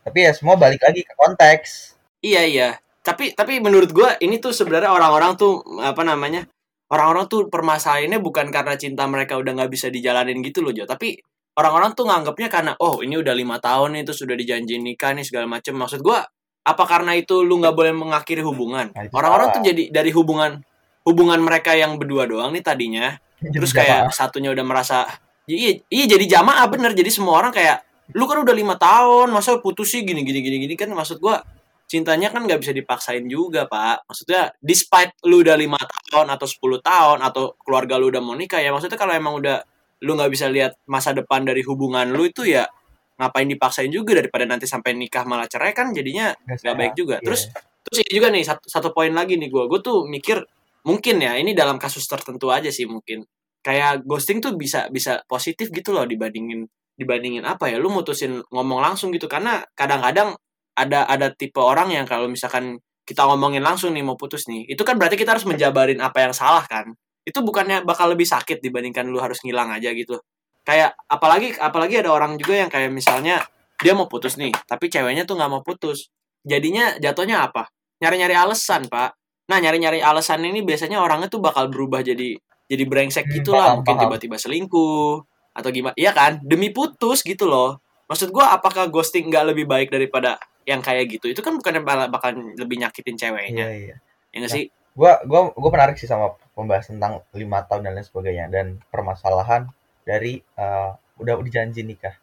[0.03, 2.69] tapi ya semua balik lagi ke konteks Iya iya.
[3.05, 6.49] Tapi tapi menurut gua ini tuh sebenarnya orang-orang tuh apa namanya?
[6.89, 10.89] Orang-orang tuh permasalahannya bukan karena cinta mereka udah nggak bisa dijalanin gitu loh, Jo.
[10.89, 11.21] Tapi
[11.55, 15.27] orang-orang tuh nganggapnya karena oh ini udah lima tahun nih terus sudah dijanjiin nikah nih
[15.27, 15.75] segala macem.
[15.75, 16.23] Maksud gua
[16.65, 18.91] apa karena itu lu nggak boleh mengakhiri hubungan?
[18.91, 20.65] Nah, Orang-orang tuh jadi dari hubungan
[21.05, 24.09] hubungan mereka yang berdua doang nih tadinya Jadi terus jamaah.
[24.09, 25.05] kayak satunya udah merasa
[25.45, 27.85] iya iya jadi jamaah bener jadi semua orang kayak
[28.17, 31.45] lu kan udah lima tahun masa putus sih gini gini gini gini kan maksud gua
[31.85, 35.77] cintanya kan nggak bisa dipaksain juga pak maksudnya despite lu udah lima
[36.09, 39.61] tahun atau 10 tahun atau keluarga lu udah mau nikah ya maksudnya kalau emang udah
[40.03, 42.67] lu nggak bisa lihat masa depan dari hubungan lu itu ya
[43.15, 47.17] ngapain dipaksain juga daripada nanti sampai nikah malah cerai kan jadinya Nggak baik juga.
[47.23, 47.27] Iya.
[47.31, 47.43] terus
[47.85, 49.71] terus ini juga nih satu, satu poin lagi nih gua.
[49.71, 50.43] Gue tuh mikir
[50.83, 53.23] mungkin ya ini dalam kasus tertentu aja sih mungkin.
[53.65, 56.67] Kayak ghosting tuh bisa bisa positif gitu loh dibandingin
[56.99, 57.79] dibandingin apa ya?
[57.79, 59.31] Lu mutusin ngomong langsung gitu.
[59.31, 60.35] Karena kadang-kadang
[60.75, 64.81] ada ada tipe orang yang kalau misalkan kita ngomongin langsung nih mau putus nih itu
[64.83, 69.09] kan berarti kita harus menjabarin apa yang salah kan itu bukannya bakal lebih sakit dibandingkan
[69.09, 70.21] lu harus ngilang aja gitu.
[70.65, 73.41] Kayak apalagi apalagi ada orang juga yang kayak misalnya
[73.81, 76.13] dia mau putus nih tapi ceweknya tuh nggak mau putus.
[76.45, 77.73] Jadinya jatuhnya apa?
[78.05, 79.17] Nyari-nyari alasan pak.
[79.49, 83.77] Nah nyari-nyari alasan ini biasanya orangnya tuh bakal berubah jadi jadi brengsek Hmm, gitu lah
[83.77, 85.21] paham, mungkin tiba-tiba selingkuh
[85.53, 85.95] atau gimana.
[85.97, 86.41] Iya kan?
[86.45, 87.81] Demi putus gitu loh.
[88.09, 91.29] Maksud gua apakah ghosting nggak lebih baik daripada yang kayak gitu?
[91.33, 93.65] Itu kan bukannya bakal, lebih nyakitin ceweknya.
[93.69, 93.97] Iya, iya.
[94.33, 94.65] ya nggak sih?
[94.97, 99.69] Gua gua gua menarik sih sama pembahasan tentang lima tahun dan lain sebagainya dan permasalahan
[100.07, 100.91] dari eh,
[101.21, 102.15] udah dijanji nikah.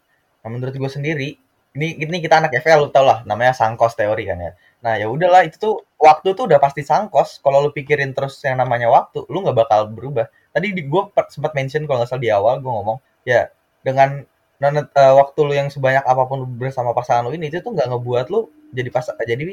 [0.43, 1.29] Nah, menurut gue sendiri,
[1.77, 4.51] ini ini kita anak FL lu tau lah, namanya sangkos teori kan ya.
[4.83, 7.39] Nah, ya udahlah itu tuh waktu tuh udah pasti sangkos.
[7.45, 10.27] Kalau lu pikirin terus yang namanya waktu, lu nggak bakal berubah.
[10.51, 13.47] Tadi di gue sempat mention kalau nggak salah di awal gue ngomong, ya
[13.85, 14.25] dengan
[14.61, 17.87] non- eh, waktu lu yang sebanyak apa pun bersama pasangan lu ini itu tuh nggak
[17.89, 19.43] ngebuat lu jadi pas jadi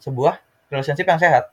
[0.00, 0.34] sebuah
[0.72, 1.44] relationship yang sehat.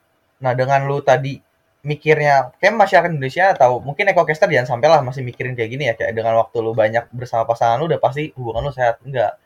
[0.43, 1.41] Nah, dengan lu tadi
[1.85, 5.93] mikirnya kayak masyarakat Indonesia atau mungkin ekocaster jangan sampai lah masih mikirin kayak gini ya
[5.95, 9.37] kayak dengan waktu lu banyak bersama pasangan lu udah pasti hubungan lu sehat enggak.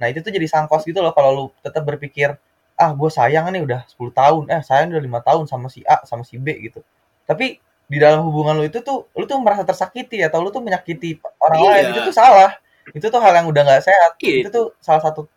[0.00, 2.34] Nah itu tuh jadi sangkos gitu loh kalau lu tetap berpikir
[2.74, 6.02] ah gue sayang nih udah 10 tahun eh sayang udah lima tahun sama si A
[6.08, 6.82] sama si B gitu.
[7.28, 11.20] Tapi di dalam hubungan lu itu tuh lu tuh merasa tersakiti atau lu tuh menyakiti
[11.38, 11.70] orang Iya.
[11.70, 12.50] lain itu tuh salah.
[12.90, 14.12] Itu tuh hal yang udah nggak sehat.
[14.18, 14.34] Iya.
[14.44, 15.28] itu tuh salah satu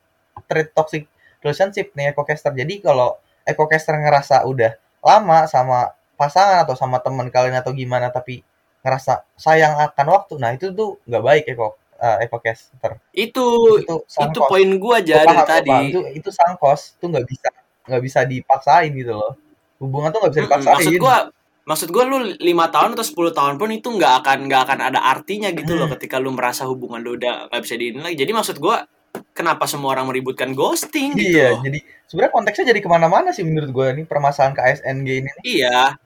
[0.50, 1.06] trait toxic
[1.44, 4.74] relationship nih ekocaster jadi kalau ekocaster ngerasa udah
[5.06, 8.42] lama sama pasangan atau sama teman kalian atau gimana tapi
[8.82, 10.34] ngerasa sayang akan waktu.
[10.42, 13.46] Nah itu tuh nggak baik eko uh, ekocaster itu
[13.82, 14.50] itu itu sangkos.
[14.50, 15.78] poin gua aja Gua dari gua tadi.
[15.92, 16.98] itu itu sangkos.
[16.98, 17.50] Tuh nggak bisa
[17.88, 19.34] nggak bisa dipaksain gitu loh.
[19.78, 20.74] Hubungan tuh nggak bisa dipaksain.
[20.76, 21.18] Maksud gua
[21.68, 25.00] maksud gua lu lima tahun atau 10 tahun pun itu nggak akan nggak akan ada
[25.04, 25.96] artinya gitu loh Hmm.
[26.00, 28.16] ketika lu merasa hubungan lu udah nggak bisa diinin lagi.
[28.18, 28.88] Jadi maksud gua
[29.34, 31.66] kenapa semua orang meributkan ghosting gitu iya loh?
[31.66, 35.30] jadi sebenarnya konteksnya jadi ke mana-mana sih menurut gue nih permasalahan KSNG ini.
[35.42, 35.98] Iya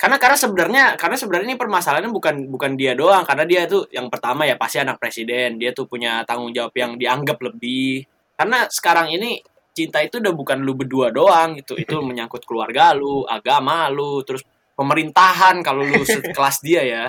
[0.00, 3.20] karena karena sebenarnya karena sebenarnya ini permasalahannya bukan bukan dia doang.
[3.28, 5.60] Karena dia tuh yang pertama ya pasti anak presiden.
[5.60, 8.08] Dia tuh punya tanggung jawab yang dianggap lebih.
[8.32, 9.44] Karena sekarang ini
[9.76, 11.52] cinta itu udah bukan lu berdua doang.
[11.60, 14.40] Gitu itu menyangkut keluarga lu agama lu terus
[14.72, 17.04] pemerintahan kalau lu sekelas dia ya.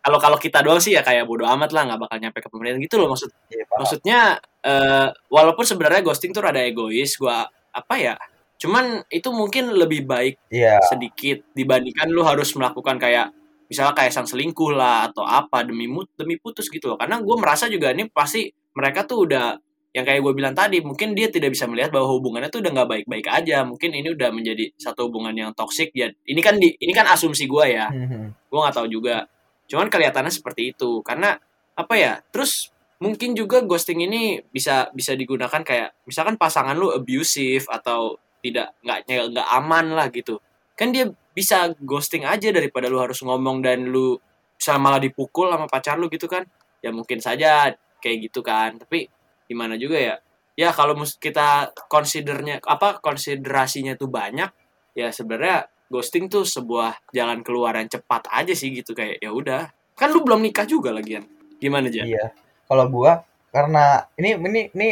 [0.00, 2.80] Kalau kalau kita doang sih ya kayak bodo amat lah nggak bakal nyampe ke pemerintahan.
[2.80, 3.84] Gitu loh maksud paham.
[3.84, 7.20] maksudnya eh, walaupun sebenarnya ghosting tuh rada egois.
[7.20, 8.16] Gua apa ya
[8.60, 10.76] cuman itu mungkin lebih baik iya.
[10.84, 13.32] sedikit dibandingkan lu harus melakukan kayak
[13.70, 16.98] misalnya kayak sang selingkuh lah atau apa demi mut demi putus gitu loh.
[16.98, 19.54] Karena gue merasa juga ini pasti mereka tuh udah
[19.94, 22.88] yang kayak gue bilang tadi mungkin dia tidak bisa melihat bahwa hubungannya tuh udah nggak
[22.90, 23.62] baik-baik aja.
[23.62, 27.46] Mungkin ini udah menjadi satu hubungan yang toksik ya ini kan di, ini kan asumsi
[27.46, 27.86] gue ya.
[27.86, 28.50] Mhm.
[28.50, 29.30] gue nggak tahu juga.
[29.70, 30.98] Cuman kelihatannya seperti itu.
[31.06, 31.38] Karena
[31.78, 37.64] apa ya terus mungkin juga ghosting ini bisa bisa digunakan kayak misalkan pasangan lu abusive
[37.70, 40.40] atau tidak nggak nggak aman lah gitu.
[40.74, 44.18] Kan dia bisa ghosting aja daripada lu harus ngomong dan lu
[44.56, 46.44] bisa malah dipukul sama pacar lu gitu kan.
[46.80, 48.80] Ya mungkin saja kayak gitu kan.
[48.80, 49.08] Tapi
[49.48, 50.16] gimana juga ya?
[50.58, 54.50] Ya kalau kita considernya apa konsiderasinya tuh banyak
[54.92, 58.92] ya sebenarnya ghosting tuh sebuah jalan keluar yang cepat aja sih gitu.
[58.92, 59.62] Kayak ya udah.
[59.96, 61.24] Kan lu belum nikah juga lagian.
[61.60, 62.32] Gimana aja Iya.
[62.64, 64.88] Kalau gua karena ini ini ini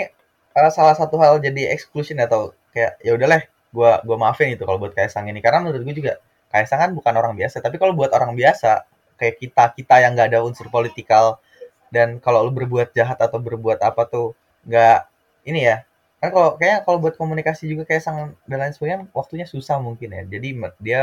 [0.58, 3.42] uh, salah satu hal jadi exclusion atau kayak ya udahlah
[3.74, 5.42] gua gua maafin itu kalau buat Kaisang ini.
[5.42, 6.12] Karena menurut gua juga
[6.46, 8.86] Kaisang kan bukan orang biasa tapi kalau buat orang biasa
[9.18, 11.42] kayak kita kita yang nggak ada unsur politikal
[11.90, 15.10] dan kalau lu berbuat jahat atau berbuat apa tuh nggak
[15.50, 15.82] ini ya
[16.22, 20.22] kan kalau kayaknya kalau buat komunikasi juga Kaisang dan lain sebagainya waktunya susah mungkin ya.
[20.24, 21.02] Jadi dia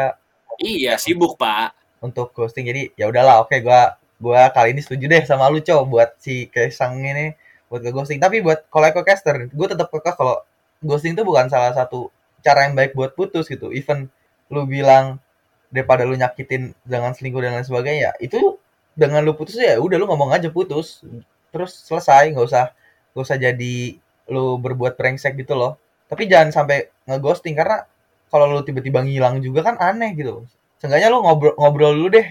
[0.63, 1.75] iya sibuk pak.
[1.99, 5.83] Untuk ghosting jadi ya udahlah oke gua gua kali ini setuju deh sama lu cow
[5.83, 7.35] buat si Kaisang ini
[7.69, 10.39] buat ke ghosting tapi buat kalau caster gue tetap kekeh kalau
[10.83, 12.09] ghosting itu bukan salah satu
[12.45, 13.71] cara yang baik buat putus gitu.
[13.71, 14.09] Even
[14.51, 15.17] lu bilang
[15.73, 18.57] daripada lu nyakitin dengan selingkuh dan lain sebagainya ya itu
[18.95, 21.01] dengan lu putus ya udah lu ngomong aja putus.
[21.51, 22.65] Terus selesai nggak usah
[23.15, 23.75] nggak usah jadi
[24.31, 25.77] lu berbuat brengsek gitu loh.
[26.05, 27.85] Tapi jangan sampai ngeghosting karena
[28.29, 30.45] kalau lu tiba-tiba ngilang juga kan aneh gitu.
[30.81, 32.27] Seenggaknya lu ngobrol ngobrol dulu deh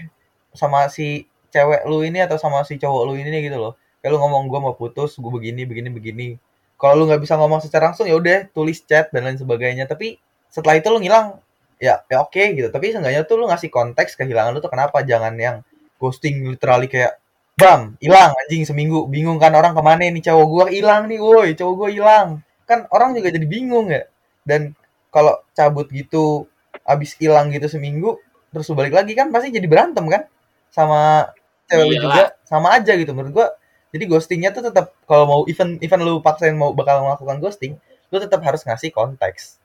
[0.55, 3.73] sama si cewek lu ini atau sama si cowok lu ini gitu loh.
[3.99, 6.27] Kayak ngomong gue mau putus gue begini begini begini
[6.75, 9.87] kalau lu nggak bisa ngomong secara langsung ya udah tulis chat dan lain sebagainya.
[9.87, 10.19] Tapi
[10.51, 11.39] setelah itu lu ngilang
[11.79, 12.67] ya ya oke gitu.
[12.71, 15.03] Tapi seenggaknya tuh lu ngasih konteks kehilangan lu tuh kenapa?
[15.03, 15.63] Jangan yang
[15.99, 17.19] ghosting literally kayak
[17.55, 19.07] bam hilang anjing seminggu.
[19.07, 22.27] Bingung kan orang ke mana nih cowok gua hilang nih woi cowok gua hilang.
[22.67, 24.03] Kan orang juga jadi bingung ya.
[24.43, 24.75] Dan
[25.11, 26.47] kalau cabut gitu
[26.83, 28.19] abis hilang gitu seminggu
[28.51, 30.27] terus lu balik lagi kan pasti jadi berantem kan?
[30.71, 31.31] Sama
[31.71, 32.03] cewek Iyalah.
[32.03, 33.11] juga sama aja gitu.
[33.15, 33.47] Menurut gua
[33.95, 37.79] jadi ghostingnya tuh tetap kalau mau even even lu paksain mau bakal melakukan ghosting
[38.11, 39.63] lu tetap harus ngasih konteks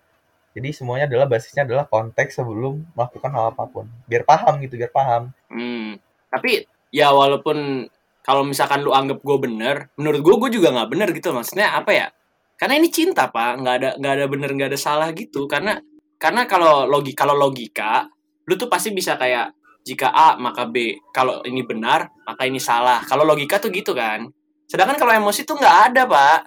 [0.54, 4.94] jadi semuanya adalah basisnya adalah konteks sebelum melakukan hal apa pun biar paham gitu biar
[4.94, 5.98] paham Hmm.
[6.30, 6.64] Tapi
[6.94, 7.90] ya walaupun
[8.22, 11.34] kalau misalkan lu anggap gue bener, menurut gue gue juga nggak bener gitu.
[11.34, 12.06] Maksudnya apa ya?
[12.54, 15.50] Karena ini cinta pak, nggak ada nggak ada bener nggak ada salah gitu.
[15.50, 15.76] Karena
[16.16, 18.06] karena kalau logi kalau logika,
[18.46, 20.98] lu tuh pasti bisa kayak jika A maka B.
[21.12, 23.02] Kalau ini benar maka ini salah.
[23.04, 24.28] Kalau logika tuh gitu kan.
[24.70, 26.38] Sedangkan kalau emosi tuh nggak ada pak.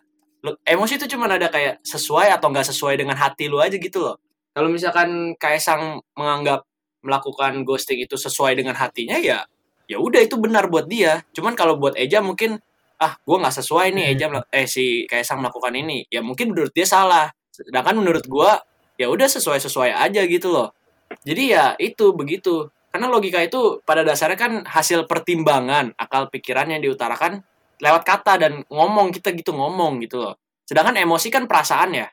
[0.68, 4.20] Emosi tuh cuma ada kayak sesuai atau nggak sesuai dengan hati lu aja gitu loh.
[4.54, 6.68] Kalau misalkan Kaisang menganggap
[7.04, 9.44] melakukan ghosting itu sesuai dengan hatinya ya
[9.84, 12.58] ya udah itu benar buat dia cuman kalau buat Eja mungkin
[12.98, 16.72] ah gue nggak sesuai nih Eja mel- eh si Kaisang melakukan ini ya mungkin menurut
[16.72, 18.52] dia salah sedangkan menurut gue
[18.96, 20.72] ya udah sesuai sesuai aja gitu loh
[21.28, 26.82] jadi ya itu begitu karena logika itu pada dasarnya kan hasil pertimbangan akal pikiran yang
[26.86, 27.42] diutarakan
[27.82, 30.38] lewat kata dan ngomong kita gitu ngomong gitu loh
[30.70, 32.08] sedangkan emosi kan perasaan ya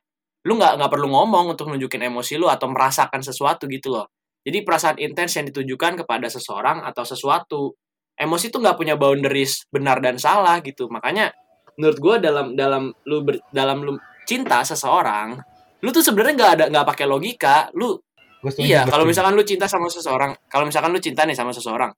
[0.49, 4.09] lu nggak nggak perlu ngomong untuk nunjukin emosi lu atau merasakan sesuatu gitu loh
[4.41, 7.77] jadi perasaan intens yang ditujukan kepada seseorang atau sesuatu.
[8.17, 10.89] Emosi tuh nggak punya boundaries benar dan salah gitu.
[10.89, 11.33] Makanya
[11.77, 15.37] menurut gue dalam dalam lu ber- dalam lu cinta seseorang,
[15.85, 17.57] lu tuh sebenarnya nggak ada nggak pakai logika.
[17.77, 17.97] Lu
[18.41, 21.53] Gua setuju, iya kalau misalkan lu cinta sama seseorang, kalau misalkan lu cinta nih sama
[21.53, 21.93] seseorang,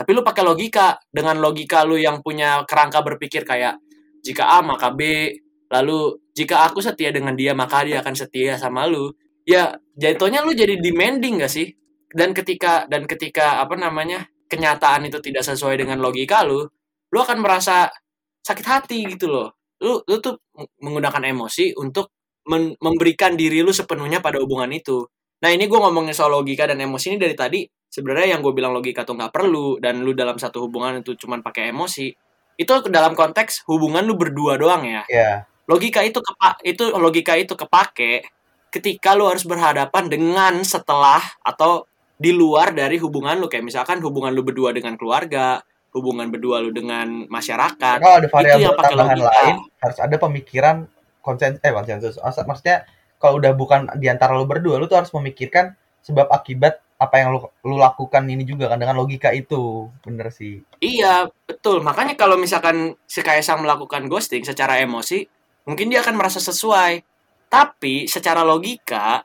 [0.00, 3.76] tapi lu pakai logika dengan logika lu yang punya kerangka berpikir kayak
[4.24, 5.28] jika A maka B,
[5.68, 9.12] lalu jika aku setia dengan dia maka dia akan setia sama lu.
[9.44, 11.68] Ya jatuhnya lu jadi demanding gak sih?
[12.10, 16.64] Dan ketika dan ketika apa namanya kenyataan itu tidak sesuai dengan logika lu,
[17.12, 17.92] lu akan merasa
[18.40, 19.52] sakit hati gitu loh.
[19.84, 20.40] Lu lu tuh
[20.80, 22.12] menggunakan emosi untuk
[22.48, 25.04] men- memberikan diri lu sepenuhnya pada hubungan itu.
[25.40, 27.64] Nah ini gue ngomongin soal logika dan emosi ini dari tadi.
[27.90, 31.42] Sebenarnya yang gue bilang logika tuh nggak perlu dan lu dalam satu hubungan itu cuman
[31.42, 32.12] pakai emosi.
[32.60, 37.54] Itu dalam konteks hubungan lu berdua doang ya ya logika itu kepa itu logika itu
[37.54, 38.26] kepake
[38.74, 41.86] ketika lu harus berhadapan dengan setelah atau
[42.18, 45.62] di luar dari hubungan lu kayak misalkan hubungan lu berdua dengan keluarga
[45.94, 49.30] hubungan berdua lu dengan masyarakat kalau ada variabel tambahan logika.
[49.30, 50.76] lain harus ada pemikiran
[51.22, 52.82] konsen eh konsensus Maksud- maksudnya
[53.20, 57.32] kalau udah bukan di antara lu berdua lu tuh harus memikirkan sebab akibat apa yang
[57.32, 59.88] lu, lu lakukan ini juga kan dengan logika itu.
[60.04, 60.60] Bener sih.
[60.84, 61.80] Iya betul.
[61.80, 65.24] Makanya kalau misalkan si Kaisang melakukan ghosting secara emosi
[65.64, 67.00] mungkin dia akan merasa sesuai.
[67.50, 69.24] Tapi secara logika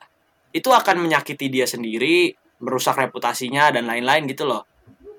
[0.55, 2.31] itu akan menyakiti dia sendiri
[2.63, 4.63] merusak reputasinya dan lain-lain gitu loh.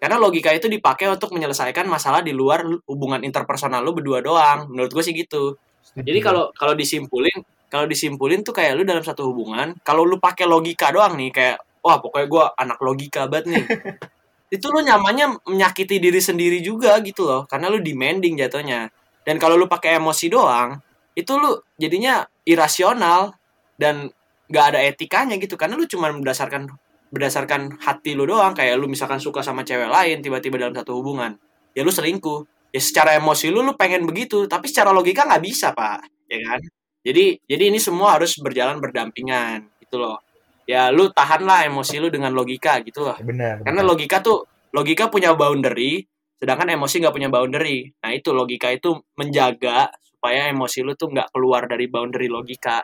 [0.01, 4.69] Karena logika itu dipakai untuk menyelesaikan masalah di luar hubungan interpersonal lu berdua doang.
[4.73, 5.61] Menurut gue sih gitu.
[5.97, 7.45] Jadi kalau kalau disimpulin
[7.77, 11.57] kalau disimpulin tuh kayak lu dalam satu hubungan kalau lu pakai logika doang nih kayak
[11.87, 13.65] wah pokoknya gue anak logika banget nih.
[14.57, 18.91] Itu lu nyamannya menyakiti diri sendiri juga gitu loh karena lu demanding jatuhnya.
[19.23, 20.79] Dan kalau lu pakai emosi doang
[21.17, 23.35] itu lu jadinya irasional
[23.75, 24.07] dan
[24.47, 26.71] nggak ada etikanya gitu karena lu cuma berdasarkan
[27.11, 28.55] berdasarkan hati lu doang.
[28.55, 31.35] Kayak lu misalkan suka sama cewek lain tiba-tiba dalam satu hubungan
[31.75, 32.71] ya lu selingkuh.
[32.71, 36.07] Ya secara emosi lu lu pengen begitu tapi secara logika nggak bisa pak.
[36.31, 36.61] Ya kan
[37.07, 40.19] jadi jadi ini semua harus berjalan berdampingan gitu loh.
[40.67, 43.15] Ya lu tahanlah emosi lu dengan logika gitu loh.
[43.23, 44.43] Bener karena logika tuh
[44.75, 46.03] logika punya boundary
[46.37, 47.87] sedangkan emosi nggak punya boundary.
[48.03, 52.83] Nah itu logika itu menjaga supaya emosi lu tuh nggak keluar dari boundary logika.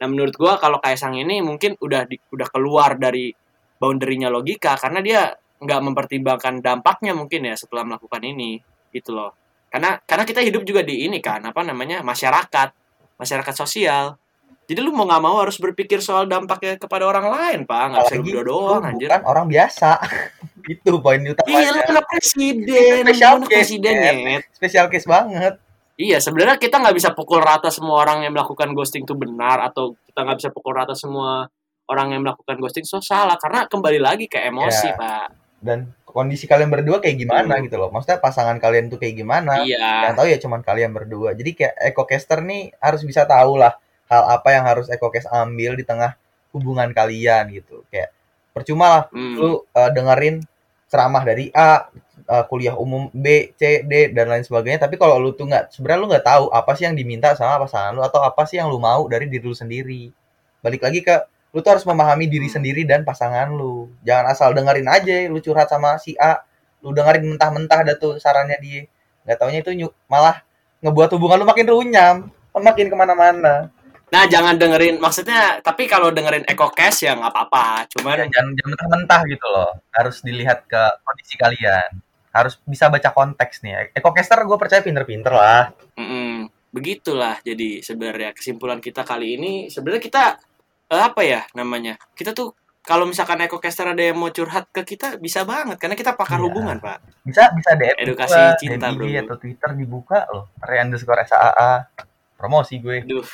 [0.00, 3.28] Nah menurut gua kalau Kaisang ini mungkin udah di, udah keluar dari
[3.78, 5.20] boundary-nya logika karena dia
[5.60, 8.58] nggak mempertimbangkan dampaknya mungkin ya setelah melakukan ini
[8.90, 9.36] gitu loh.
[9.68, 12.87] Karena karena kita hidup juga di ini kan apa namanya masyarakat
[13.18, 14.16] masyarakat sosial
[14.68, 18.16] jadi lu mau nggak mau harus berpikir soal dampaknya kepada orang lain pak nggak bisa
[18.20, 19.90] berdua doang anjir bukan orang biasa
[20.72, 24.16] itu poin Iya, lu kena presiden, Special case, presiden Ed.
[24.20, 24.42] Nyet.
[24.52, 25.54] spesial case banget
[25.98, 29.98] Iya, sebenarnya kita nggak bisa pukul rata semua orang yang melakukan ghosting itu benar atau
[30.06, 31.50] kita nggak bisa pukul rata semua
[31.90, 34.94] orang yang melakukan ghosting itu salah karena kembali lagi ke emosi, Ya.
[34.94, 35.26] Pak.
[35.58, 37.64] dan kondisi kalian berdua kayak gimana Hmm.
[37.68, 40.10] gitu loh maksudnya pasangan kalian tuh kayak gimana Iya.
[40.10, 43.76] yang tahu ya cuman kalian berdua jadi kayak EcoCaster nih harus bisa tahu lah
[44.08, 46.16] hal apa yang harus EcoCast ambil di tengah
[46.52, 48.10] hubungan kalian gitu kayak
[48.56, 49.36] percuma lah Hmm.
[49.38, 50.42] lu uh, dengerin
[50.88, 51.84] ceramah dari A,
[52.24, 54.88] uh, kuliah umum B, C, D dan lain sebagainya.
[54.88, 57.92] Tapi kalau lu tuh nggak, sebenarnya lu nggak tahu apa sih yang diminta sama pasangan
[57.92, 60.08] lu atau apa sih yang lu mau dari diri lu sendiri.
[60.64, 61.12] Balik lagi ke
[61.58, 63.90] lu tuh harus memahami diri sendiri dan pasangan lu.
[64.06, 66.38] Jangan asal dengerin aja lu curhat sama si A,
[66.86, 68.86] lu dengerin mentah-mentah ada tuh sarannya dia.
[69.26, 70.46] Nggak taunya itu nyu- malah
[70.78, 72.16] ngebuat hubungan lu makin runyam,
[72.54, 73.74] makin ke mana-mana.
[74.08, 77.90] Nah, jangan dengerin maksudnya tapi kalau dengerin Echo Cash ya nggak apa-apa.
[77.90, 79.70] Ya, Cuman jangan jangan mentah-mentah gitu loh.
[79.90, 81.90] Harus dilihat ke kondisi kalian.
[82.30, 83.90] Harus bisa baca konteks nih.
[83.98, 85.74] Ekocaster gue percaya pinter-pinter lah.
[85.98, 90.24] mm-mm, begitulah jadi sebenarnya kesimpulan kita kali ini sebenarnya kita
[90.90, 92.00] apa ya namanya?
[92.12, 95.92] Kita tuh kalau misalkan Echo Caster ada yang mau curhat ke kita bisa banget karena
[95.92, 96.48] kita pakar Iya.
[96.48, 97.04] hubungan, Pak.
[97.20, 99.04] Bisa bisa DM Edukasi gua, cinta, bro.
[99.04, 100.48] atau Twitter dibuka loh.
[100.58, 101.84] Re underscore SAA.
[102.38, 103.02] Promosi gue.
[103.02, 103.26] Aduh,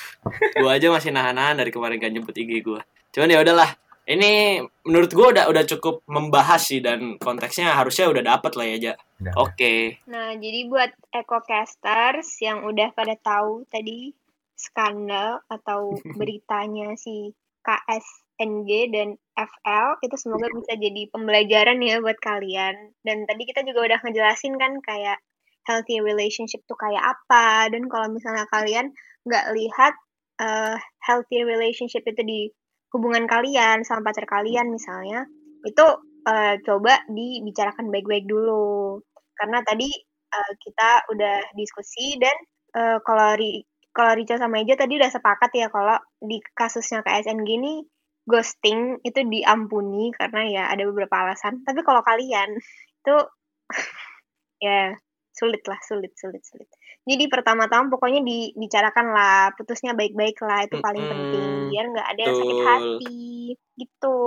[0.58, 2.80] gua aja masih nahan-nahan dari kemarin gak jemput IG gua.
[3.12, 3.70] Cuman ya udahlah.
[4.04, 8.76] Ini menurut gua udah udah cukup membahas sih dan konteksnya harusnya udah dapet lah ya,
[8.76, 8.94] Ja.
[9.20, 9.32] Udah.
[9.38, 10.02] Oke.
[10.08, 14.12] Nah, jadi buat EcoCasters yang udah pada tahu tadi
[14.56, 17.32] skandal atau beritanya si
[17.64, 22.92] KSNG dan FL itu semoga bisa jadi pembelajaran ya buat kalian.
[23.00, 25.18] Dan tadi kita juga udah ngejelasin kan kayak
[25.64, 27.72] healthy relationship tuh kayak apa.
[27.72, 28.92] Dan kalau misalnya kalian
[29.24, 29.94] nggak lihat
[30.44, 30.76] eh,
[31.08, 32.40] healthy relationship itu di
[32.94, 35.26] hubungan kalian sama pacar kalian misalnya
[35.66, 35.86] itu
[36.28, 39.00] eh, coba dibicarakan baik-baik dulu.
[39.34, 39.88] Karena tadi
[40.30, 42.36] eh, kita udah diskusi dan
[42.76, 47.46] eh, kalau Ri kalau Rica sama Eja tadi udah sepakat ya kalau di kasusnya KSN
[47.46, 47.86] gini
[48.26, 52.58] ghosting itu diampuni karena ya ada beberapa alasan tapi kalau kalian
[53.00, 53.16] itu
[54.66, 54.98] ya
[55.34, 56.66] sulit lah sulit sulit sulit
[57.06, 61.12] jadi pertama-tama pokoknya dibicarakan lah putusnya baik-baik lah itu paling Mm-mm.
[61.14, 63.22] penting biar nggak ada yang sakit hati
[63.78, 64.18] gitu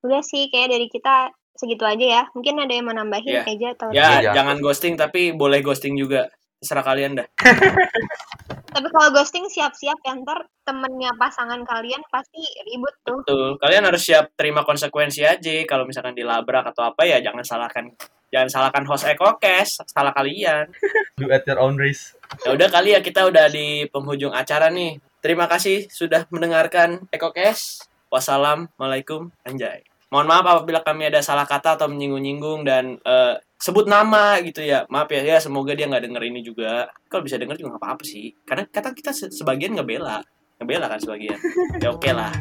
[0.00, 3.44] udah sih kayak dari kita segitu aja ya mungkin ada yang mau nambahin Ya.
[3.44, 4.32] Eja atau Ya, Iya.
[4.32, 6.30] jangan ghosting tapi boleh ghosting juga.
[6.60, 7.28] Terserah kalian dah.
[8.70, 13.58] tapi kalau ghosting siap-siap ya ntar temennya pasangan kalian pasti ribut tuh Betul.
[13.58, 17.90] Kalian harus siap terima konsekuensi aja kalau misalkan dilabrak atau apa ya jangan salahkan
[18.30, 20.70] jangan salahkan host Ekokes, salah kalian.
[21.20, 22.14] Do at your own risk.
[22.46, 25.02] Ya udah kali ya kita udah di penghujung acara nih.
[25.20, 27.90] Terima kasih sudah mendengarkan Ekokes.
[28.10, 29.86] Wassalamualaikum anjay.
[30.10, 34.88] Mohon maaf apabila kami ada salah kata atau menyinggung-nyinggung dan eh, sebut nama gitu ya.
[34.88, 36.88] Maaf ya, ya semoga dia nggak denger ini juga.
[37.06, 38.32] Kalau bisa denger juga nggak apa-apa sih.
[38.42, 40.24] Karena kata kita se- sebagian ngebela,
[40.58, 41.36] ngebela kan sebagian.
[41.78, 42.32] Ya oke lah.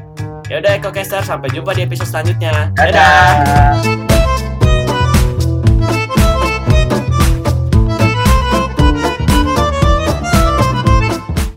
[0.47, 2.73] Ya udah Ekocaster sampai jumpa di episode selanjutnya.
[2.73, 3.45] Dadah.
[3.45, 4.18] Dadah.